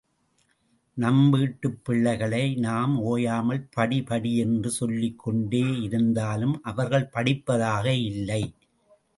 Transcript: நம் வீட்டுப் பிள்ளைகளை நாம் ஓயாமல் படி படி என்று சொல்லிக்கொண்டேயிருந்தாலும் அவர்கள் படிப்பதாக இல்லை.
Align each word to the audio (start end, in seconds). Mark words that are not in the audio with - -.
நம் 0.93 1.29
வீட்டுப் 1.29 1.85
பிள்ளைகளை 1.85 2.55
நாம் 2.55 2.99
ஓயாமல் 2.99 3.67
படி 3.71 4.01
படி 4.01 4.37
என்று 4.37 4.71
சொல்லிக்கொண்டேயிருந்தாலும் 4.79 6.53
அவர்கள் 6.61 7.09
படிப்பதாக 7.13 7.85
இல்லை. 7.85 8.53